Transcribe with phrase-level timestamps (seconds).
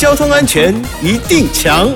[0.00, 1.86] 交通安全一定强。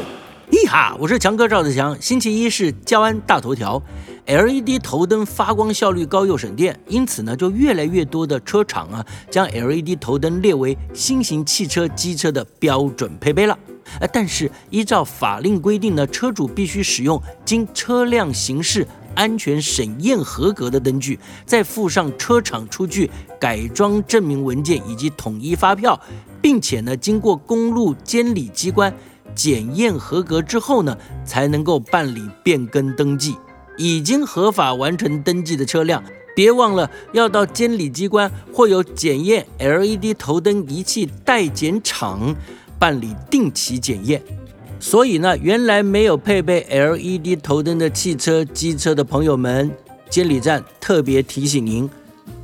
[0.51, 1.97] 咦哈，我是强哥赵子强。
[2.03, 3.83] 星期一是交安大头条
[4.27, 13.59] ，LED 头灯发光效率高又省电，因此呢，就越来越多的车厂啊，将 LED 头灯列为新型汽车、机车的标准配备了。
[14.01, 23.11] 呃，但是依照法令规定呢，车主必须使用经车辆行驶安全审验合格的灯具，再附上车厂出具
[23.41, 25.99] 改装证明文件以及统一发票，
[26.45, 28.95] 并且呢，经过公路监理机关
[29.35, 33.35] 检验合格之后呢，才能够办理变更登记。
[33.79, 36.05] 已经合法完成登记的车辆，
[36.37, 42.37] 别忘了要到监理机关或有检验 LED 头灯仪器代检厂
[42.79, 44.21] 办理定期检验。
[44.79, 49.71] 所以呢，原来没有配备 LED 头灯的汽车、机车的朋友们，
[50.11, 51.89] 监理站特别提醒您：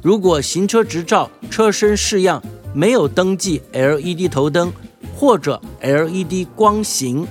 [0.01, 4.73] 如果行车执照、车身式样没有登记 LED 头灯
[5.17, 7.27] 或者 LED 光型，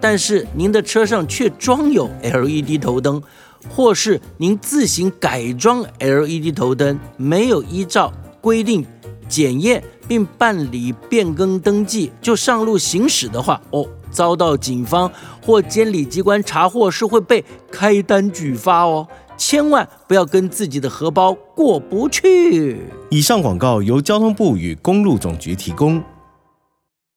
[0.00, 3.22] 但是您的车上却装有 LED 头灯，
[3.68, 8.84] 或是您自行改装 LED 头灯，没有依照规定
[9.28, 13.86] 检验并办理变更登记就上路行驶的话，哦。
[14.12, 15.08] 遭到警方
[15.40, 19.06] 或监理机关查获是会被开单举发哦，
[19.40, 22.78] 千万不要跟自己的荷包过不去。
[23.08, 26.00] 以上广告由交通部与公路总局提供。